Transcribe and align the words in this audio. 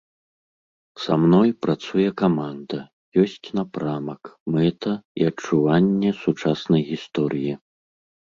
Са 1.01 1.13
мной 1.23 1.49
працуе 1.65 2.05
каманда, 2.21 2.79
ёсць 3.25 3.35
напрамак, 3.59 4.23
мэта 4.55 4.93
і 5.23 5.29
адчуванне 5.31 6.11
сучаснай 6.23 6.81
гісторыі. 6.91 7.53